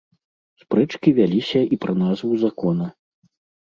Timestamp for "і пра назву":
1.77-2.43